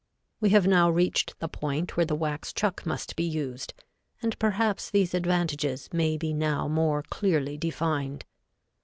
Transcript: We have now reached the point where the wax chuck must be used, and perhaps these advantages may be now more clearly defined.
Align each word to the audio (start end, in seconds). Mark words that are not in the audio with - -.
We 0.39 0.49
have 0.49 0.65
now 0.65 0.89
reached 0.89 1.37
the 1.39 1.47
point 1.47 1.95
where 1.95 2.07
the 2.07 2.15
wax 2.15 2.53
chuck 2.53 2.87
must 2.87 3.15
be 3.15 3.23
used, 3.23 3.75
and 4.19 4.33
perhaps 4.39 4.89
these 4.89 5.13
advantages 5.13 5.89
may 5.93 6.17
be 6.17 6.33
now 6.33 6.67
more 6.67 7.03
clearly 7.03 7.55
defined. 7.55 8.25